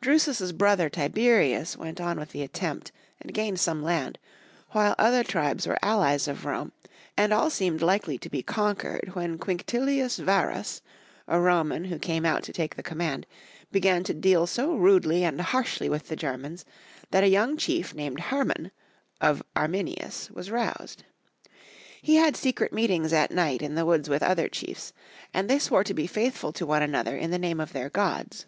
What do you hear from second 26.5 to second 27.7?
to one The Grermans and Momans. 85 anotlier in the name